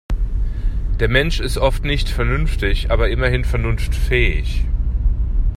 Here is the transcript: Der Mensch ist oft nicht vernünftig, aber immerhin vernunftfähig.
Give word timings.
Der 0.99 1.07
Mensch 1.09 1.39
ist 1.39 1.59
oft 1.59 1.83
nicht 1.83 2.09
vernünftig, 2.09 2.89
aber 2.89 3.09
immerhin 3.11 3.43
vernunftfähig. 3.45 4.63